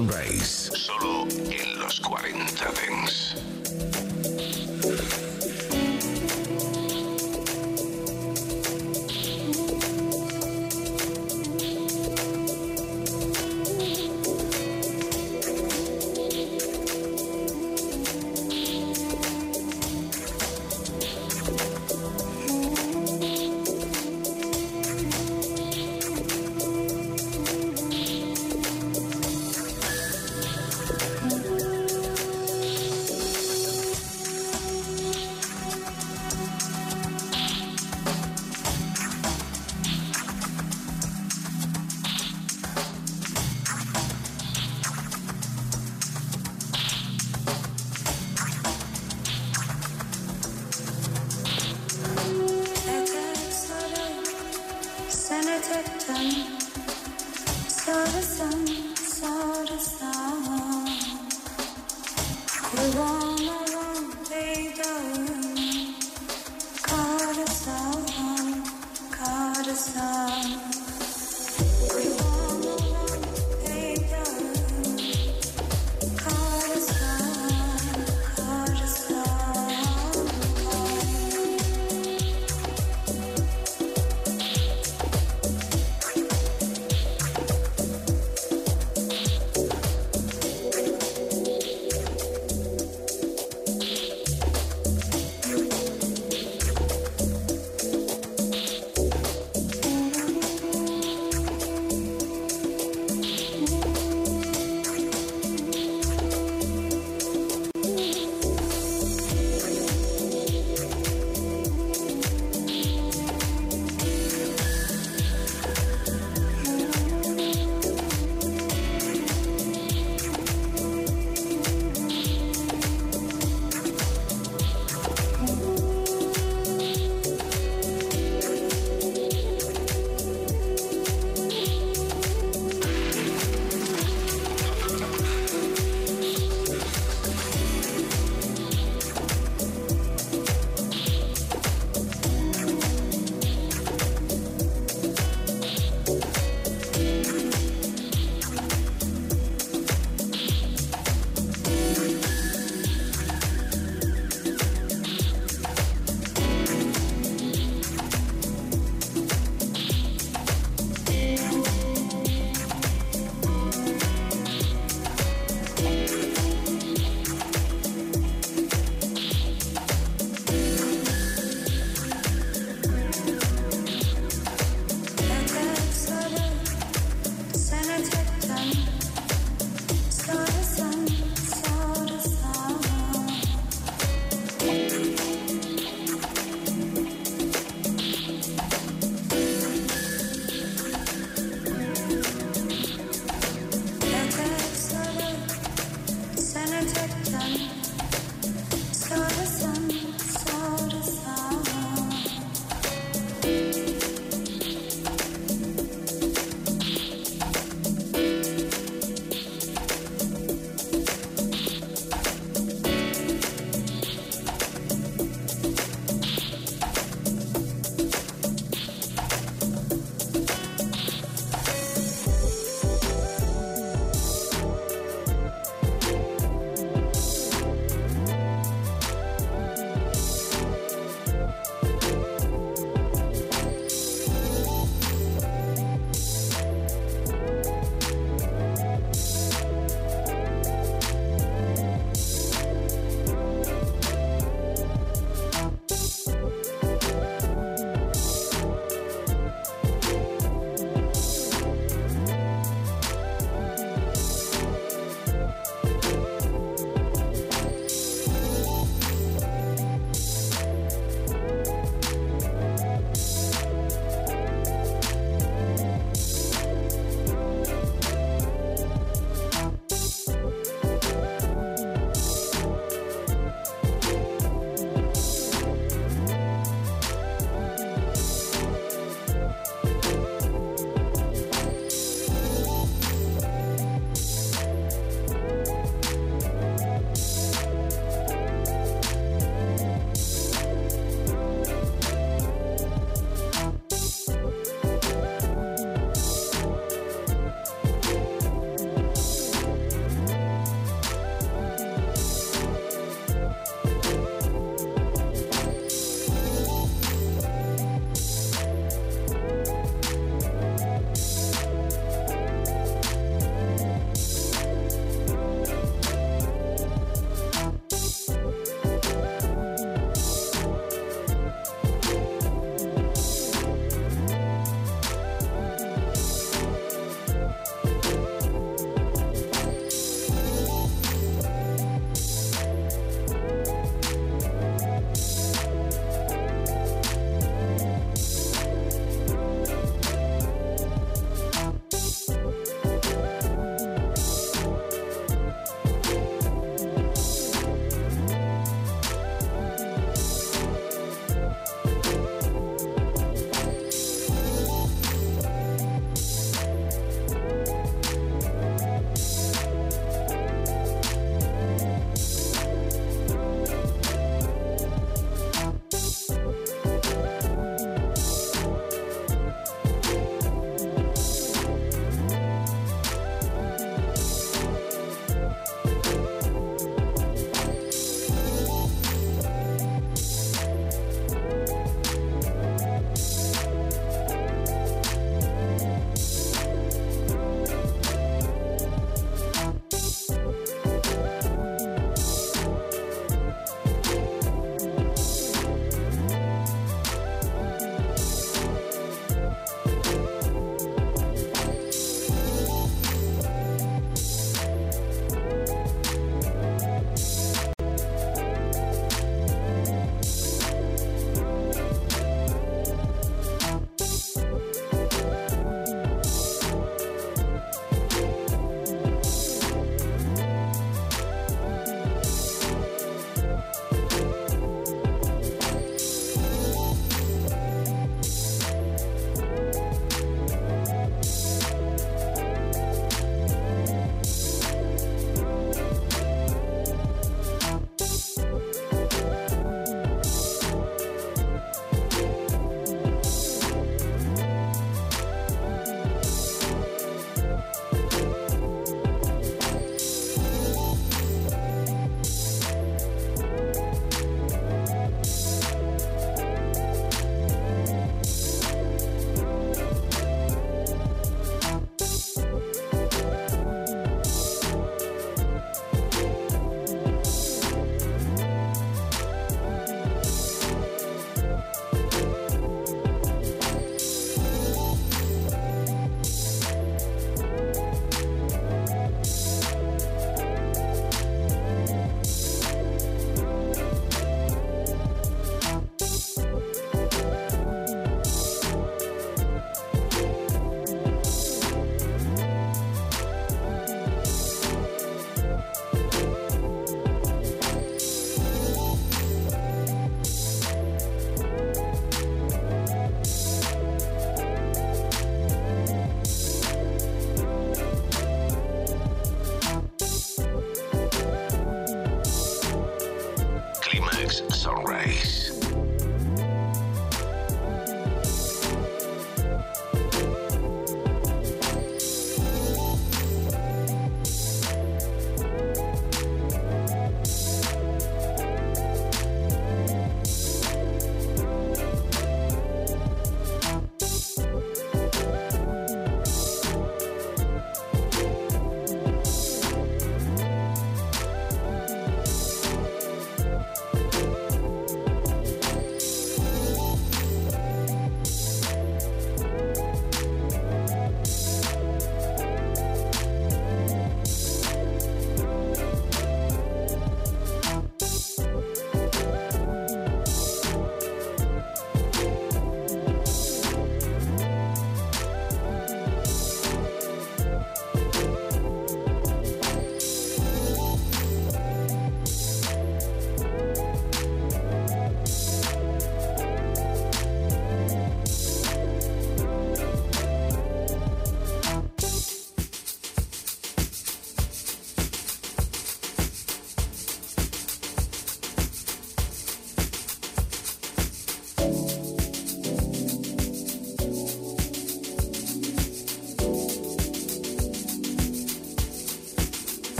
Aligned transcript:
Sunrise. 0.00 0.59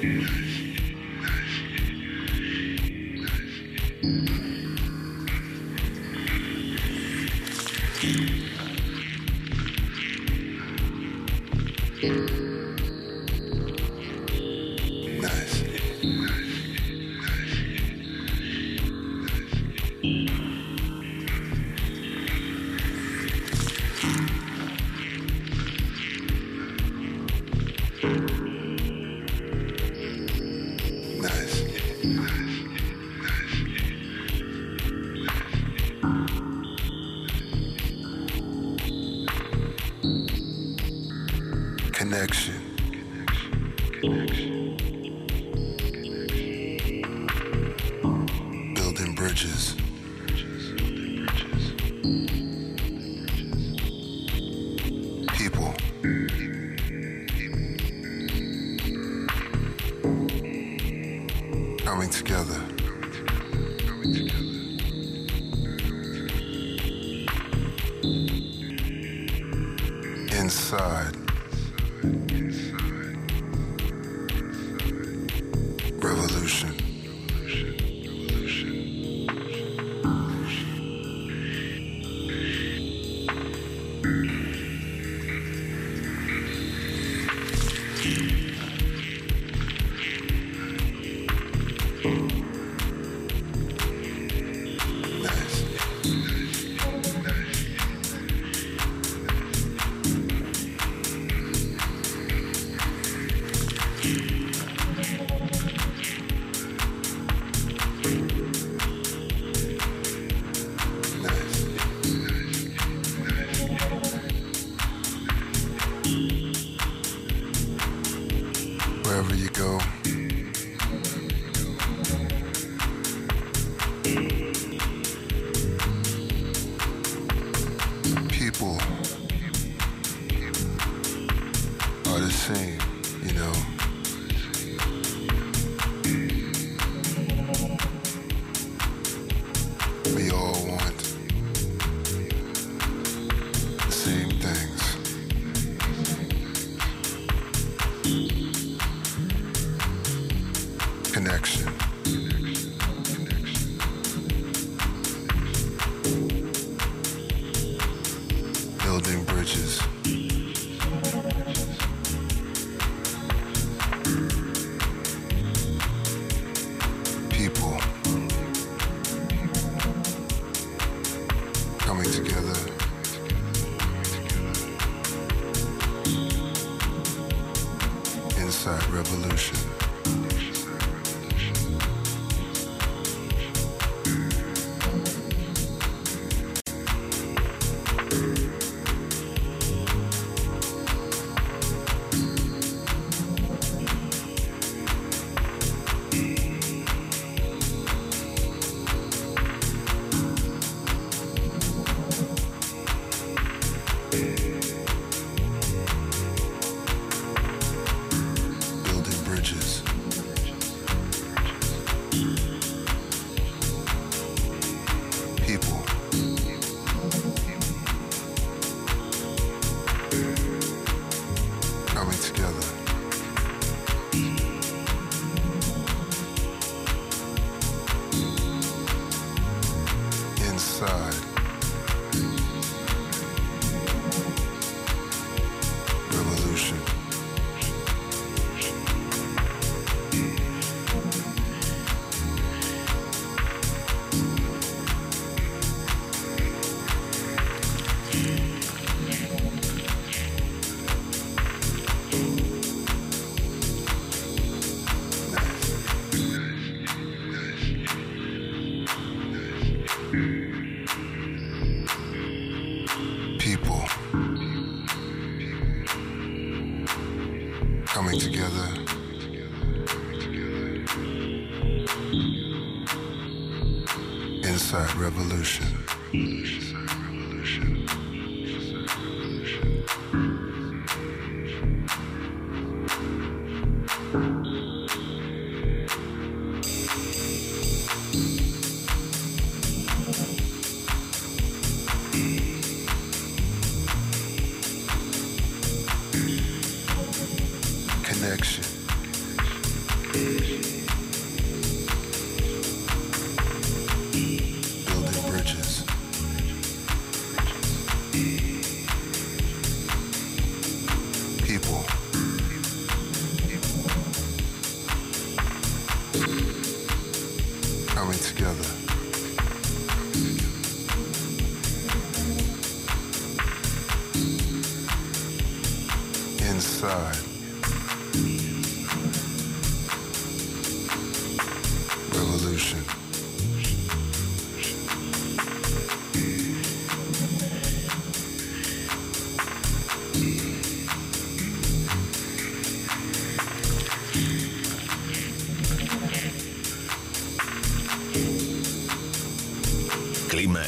Peace. 0.00 0.55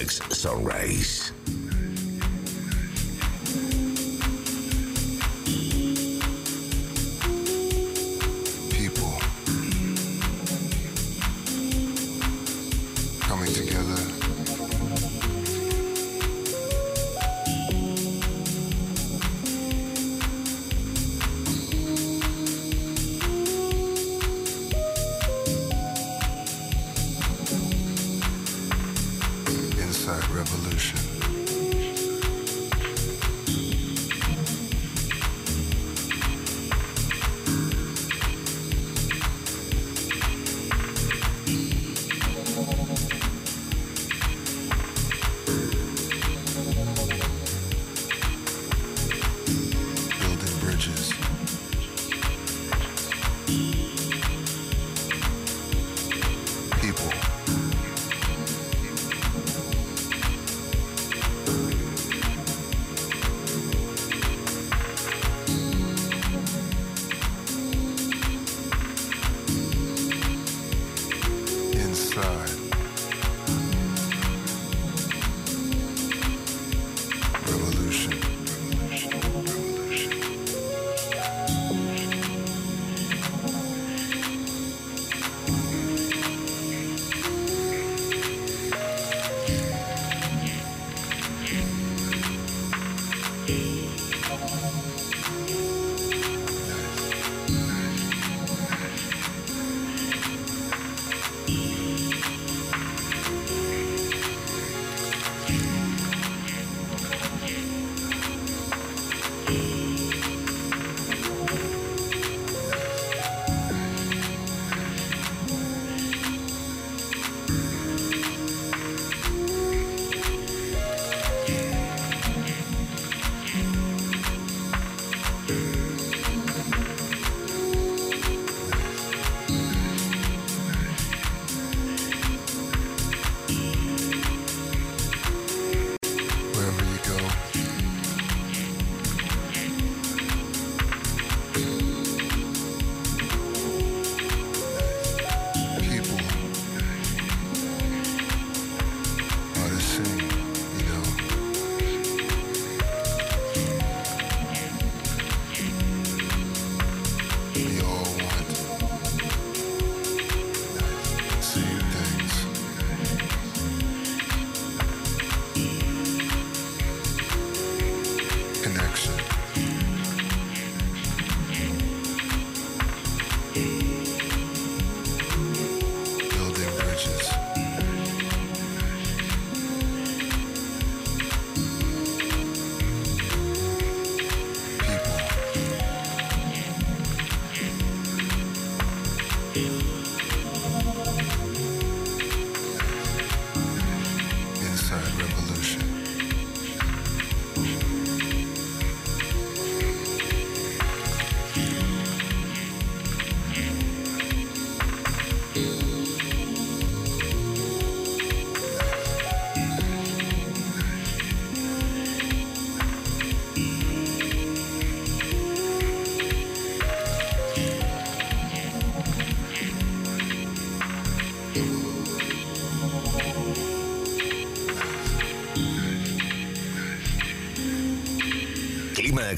Sunrise. 0.09 1.27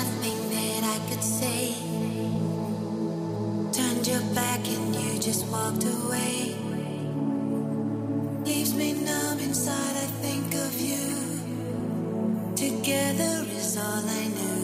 nothing 0.00 0.40
that 0.56 0.82
I 0.94 0.98
could 1.08 1.24
say. 1.38 1.62
Turned 3.78 4.06
your 4.06 4.24
back 4.34 4.62
and 4.74 4.94
you 4.96 5.18
just 5.28 5.44
walked 5.52 5.84
away. 5.84 6.56
Leaves 8.48 8.72
me 8.80 8.88
numb 8.92 9.38
inside, 9.48 9.96
I 10.04 10.08
think 10.24 10.48
of 10.66 10.72
you. 10.90 11.06
Together 12.66 13.34
is 13.60 13.76
all 13.76 14.04
I 14.22 14.24
knew. 14.36 14.62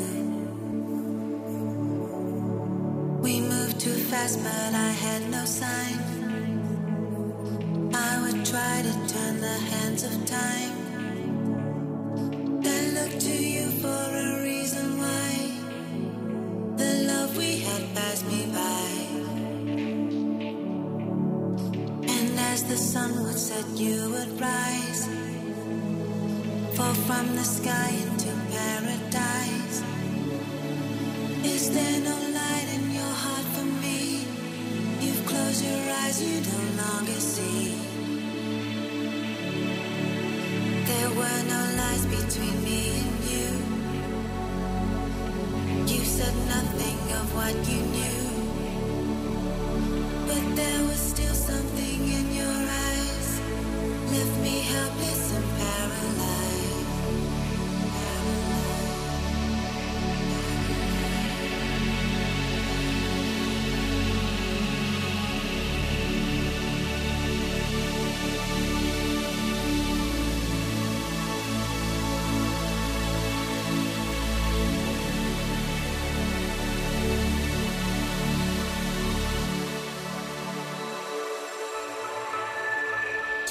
We 3.25 3.35
moved 3.41 3.79
too 3.87 3.99
fast, 4.11 4.37
but 4.43 4.73
I 4.89 4.91
had 5.05 5.23
no 5.37 5.45
sign. 5.45 6.06
the 27.37 27.45
sky 27.45 28.06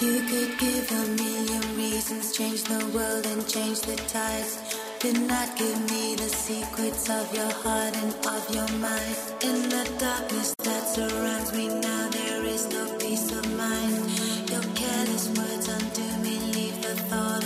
You 0.05 0.21
could 0.21 0.59
give 0.59 0.91
a 0.91 1.07
million 1.23 1.63
reasons, 1.75 2.31
change 2.37 2.63
the 2.65 2.85
world 2.93 3.25
and 3.25 3.41
change 3.47 3.81
the 3.81 3.95
tides. 3.95 4.59
Did 4.99 5.19
not 5.21 5.57
give 5.57 5.79
me 5.89 6.13
the 6.13 6.29
secrets 6.29 7.09
of 7.09 7.33
your 7.33 7.51
heart 7.63 7.97
and 7.97 8.13
of 8.13 8.43
your 8.53 8.69
mind. 8.77 9.15
In 9.41 9.67
the 9.67 9.83
darkness 9.97 10.53
that 10.63 10.83
surrounds 10.87 11.53
me 11.53 11.69
now, 11.69 12.09
there 12.11 12.45
is 12.45 12.69
no 12.69 12.85
peace 12.99 13.31
of 13.31 13.45
mind. 13.57 13.95
Your 14.51 14.65
careless 14.75 15.27
words 15.29 15.67
undo 15.69 16.07
me, 16.21 16.37
leave 16.53 16.79
the 16.83 16.95
thought. 17.09 17.44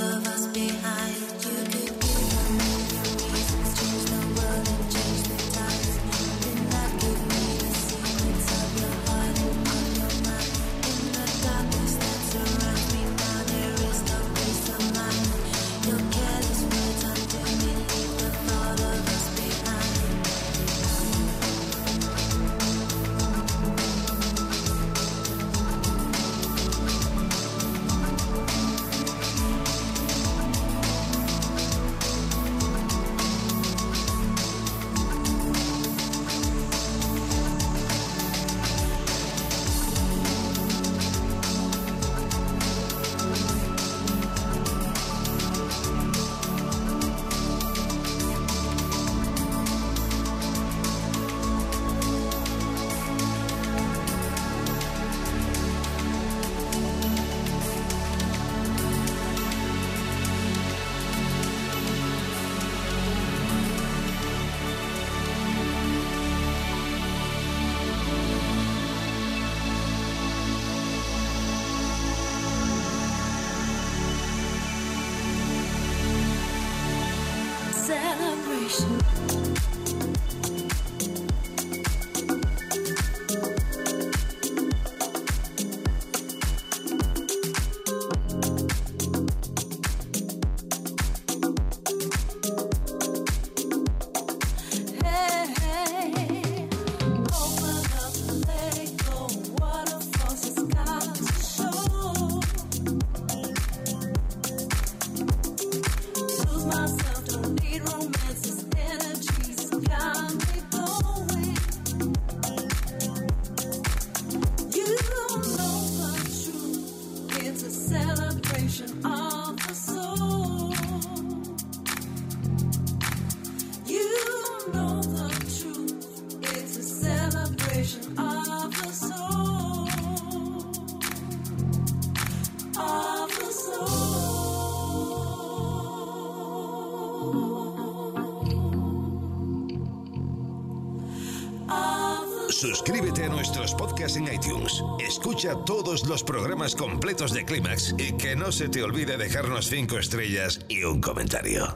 Todos 145.40 146.06
los 146.06 146.22
programas 146.22 146.76
completos 146.76 147.32
de 147.32 147.46
Clímax 147.46 147.96
y 147.98 148.12
que 148.18 148.36
no 148.36 148.52
se 148.52 148.68
te 148.68 148.84
olvide 148.84 149.16
dejarnos 149.16 149.70
5 149.70 149.98
estrellas 149.98 150.60
y 150.68 150.84
un 150.84 151.00
comentario. 151.00 151.69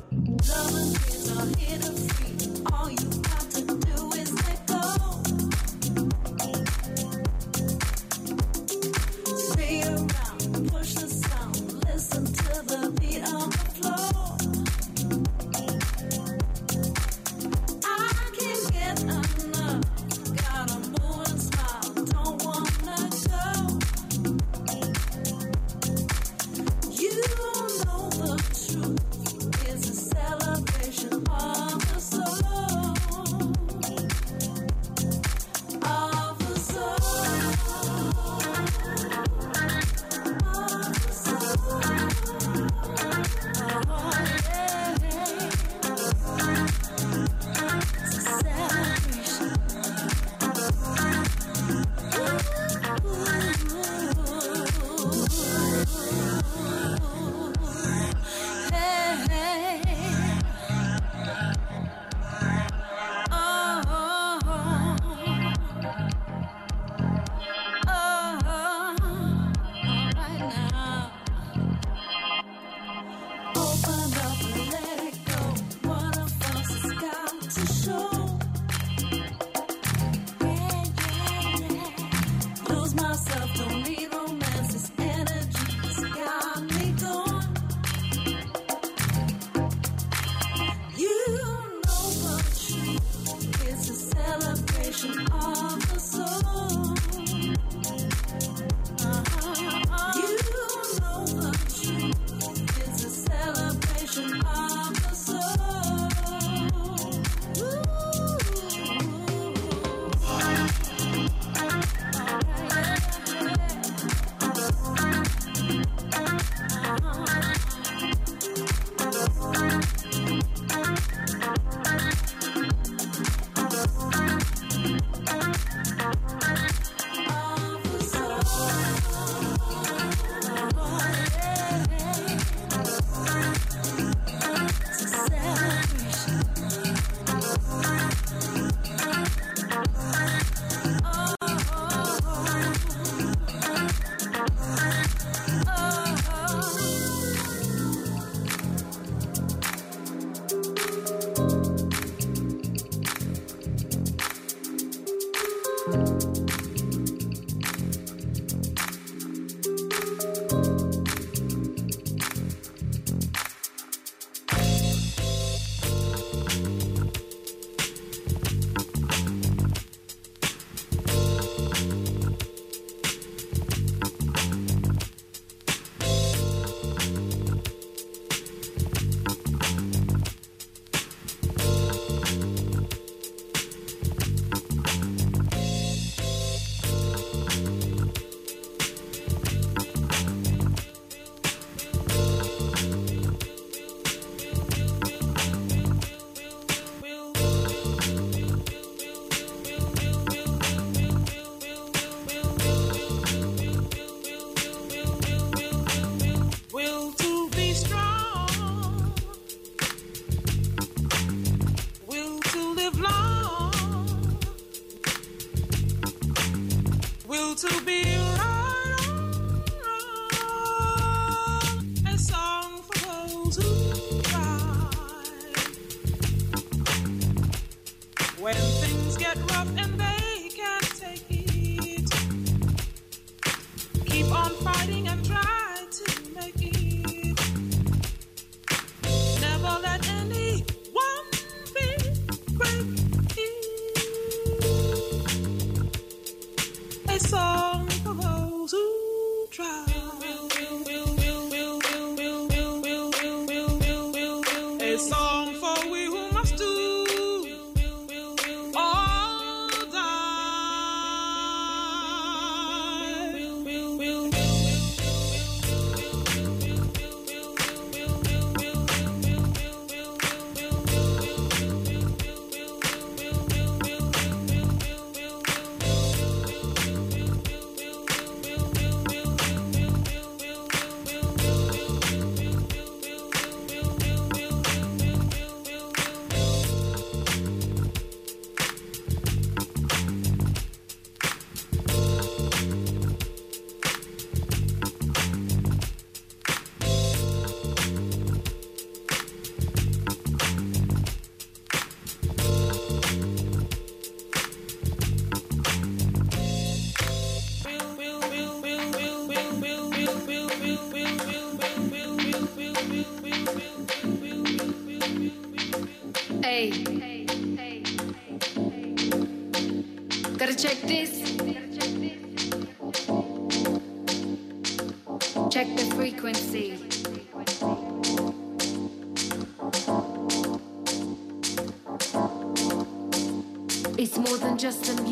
just 334.64 334.88
enough. 334.88 335.03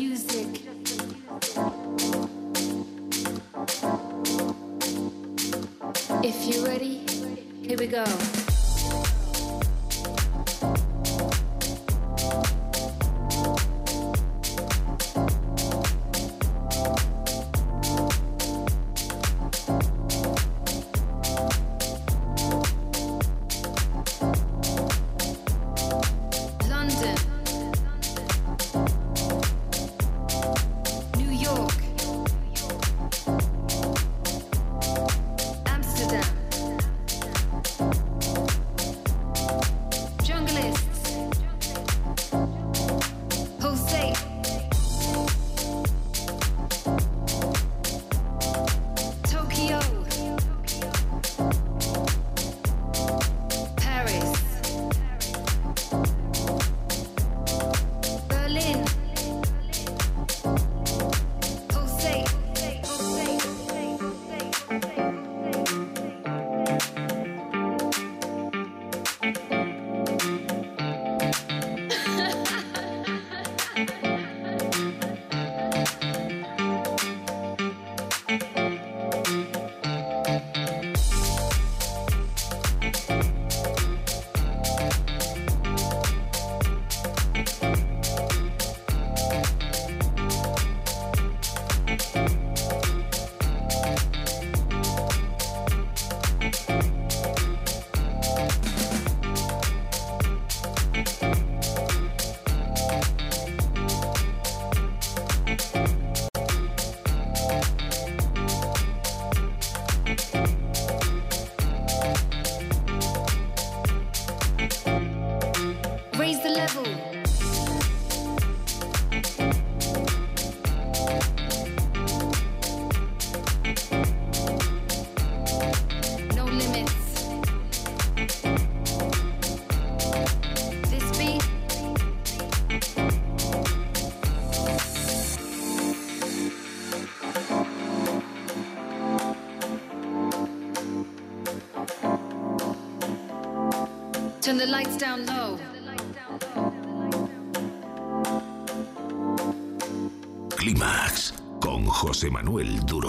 Manuel 152.52 152.84
Duro. 152.84 153.01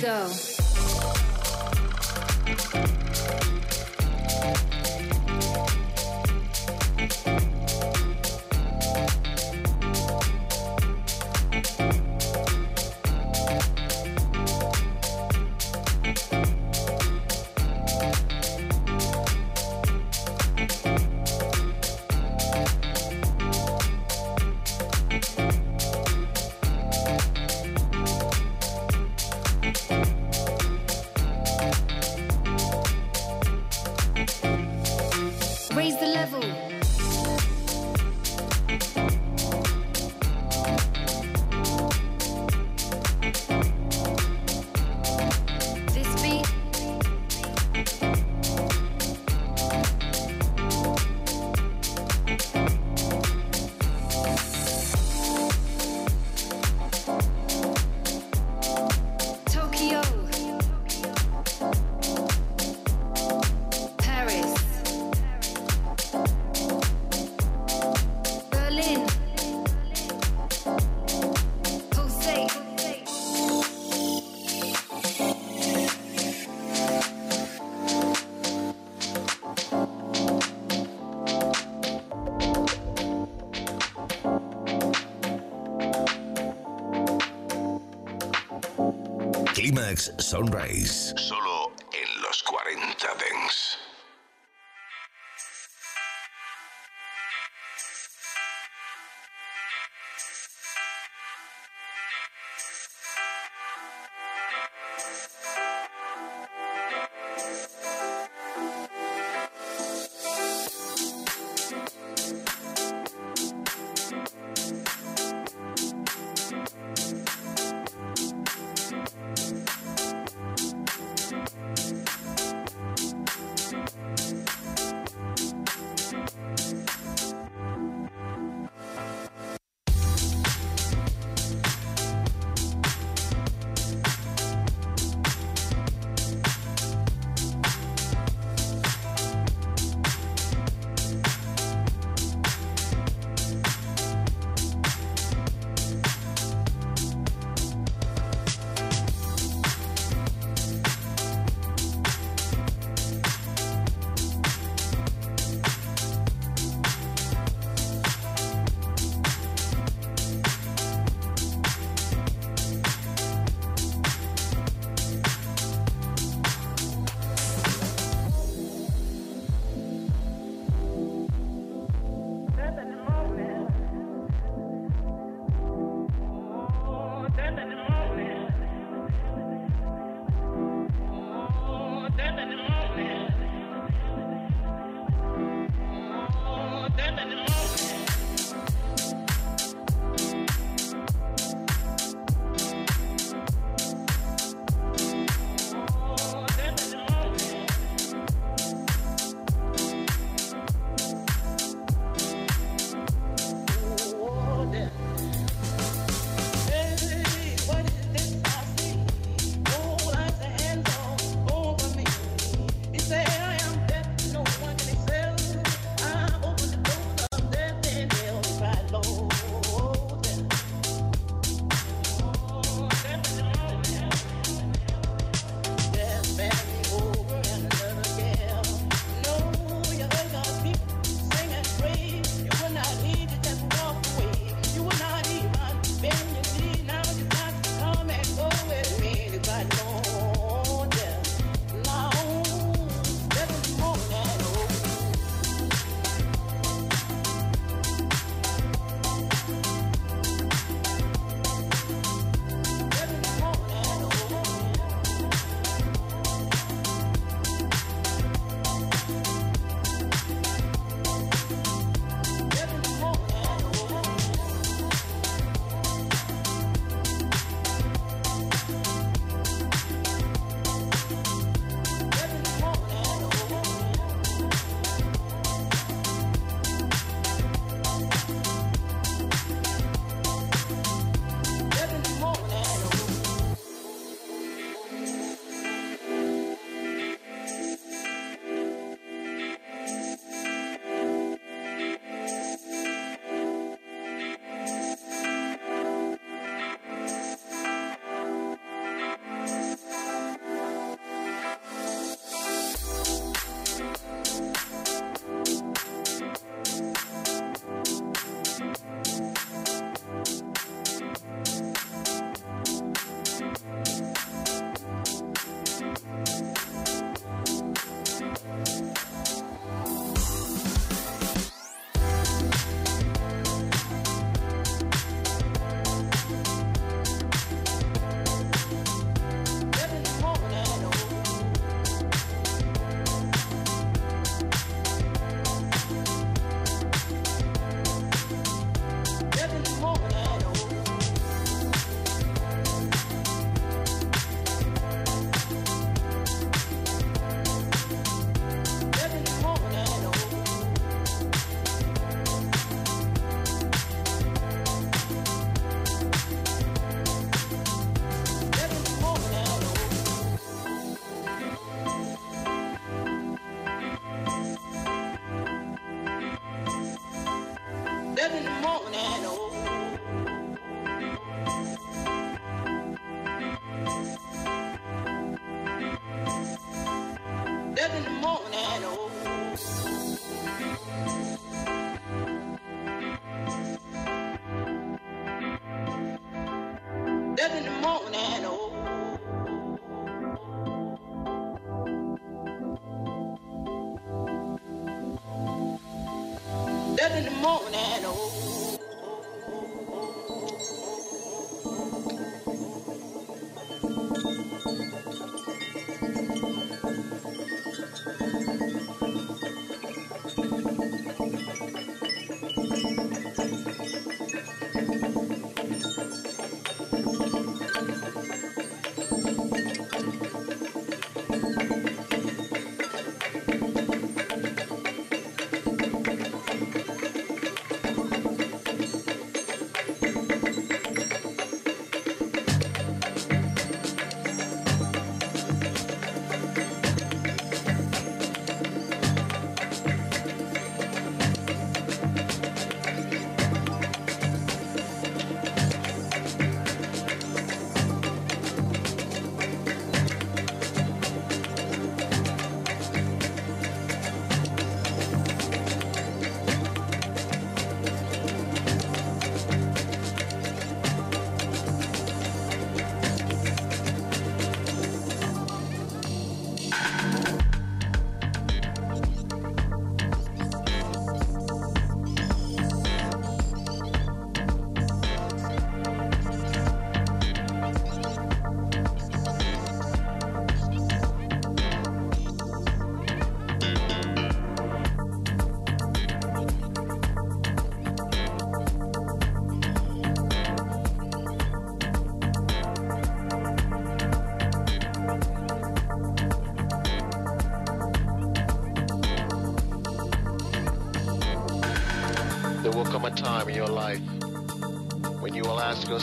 go. 0.00 0.59
Sunrise. 90.30 90.99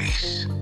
Your 0.00 0.57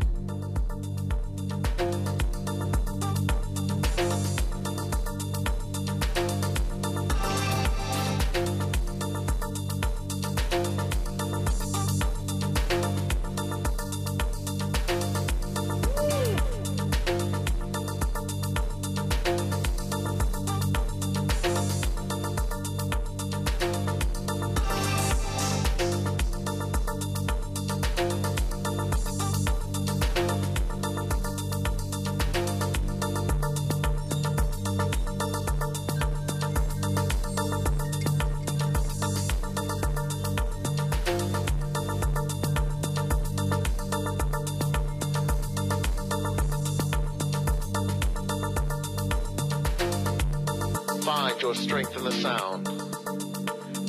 strengthen 51.57 52.04
the 52.04 52.12
sound 52.12 52.68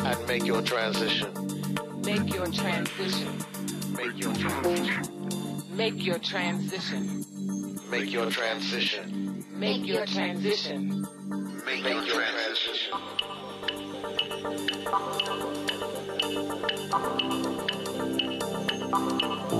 and 0.06 0.28
make 0.28 0.46
your 0.46 0.62
transition. 0.62 1.32
Make 2.04 2.34
your 2.34 2.48
transition. 2.48 3.38
Make 3.96 4.20
your 4.20 4.34
transition. 4.34 5.04
Make 5.76 6.04
your 6.06 6.20
transition. 6.20 7.26
Make 7.90 8.12
your 8.12 8.30
transition. 8.30 9.46
Make 9.54 9.86
your 9.86 10.06
transition. 10.06 11.06
Make 11.66 11.84
your 11.84 12.06
transition. 12.06 12.06
Make 12.06 12.06
your 12.06 12.22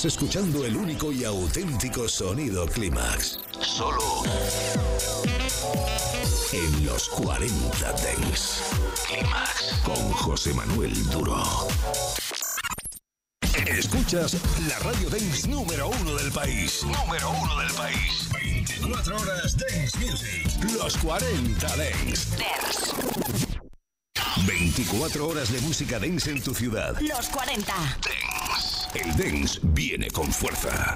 Escuchando 0.05 0.63
el 0.63 0.77
único 0.77 1.11
y 1.11 1.23
auténtico 1.25 2.07
sonido 2.07 2.67
Clímax. 2.67 3.39
Solo 3.59 4.23
en 6.53 6.85
los 6.85 7.09
40 7.09 7.93
Dents. 7.93 8.61
Clímax 9.07 9.81
con 9.83 10.11
José 10.11 10.53
Manuel 10.53 10.93
Duro. 11.09 11.43
Escuchas 13.65 14.37
la 14.67 14.77
radio 14.79 15.09
dance 15.09 15.47
número 15.47 15.89
uno 15.89 16.15
del 16.15 16.31
país. 16.31 16.83
Número 16.83 17.31
uno 17.31 17.59
del 17.59 17.71
país. 17.73 18.29
24 18.31 19.15
horas 19.17 19.57
Dance 19.57 19.97
Music. 19.97 20.73
Los 20.77 20.95
40 20.97 21.67
Dance. 21.75 22.37
24 24.45 25.27
horas 25.27 25.51
de 25.51 25.59
música 25.61 25.99
dance 25.99 26.29
en 26.29 26.41
tu 26.41 26.53
ciudad. 26.53 26.95
Los 27.01 27.27
40. 27.29 27.73
El 28.93 29.15
dance 29.15 29.59
viene 29.63 30.09
con 30.11 30.31
fuerza. 30.31 30.95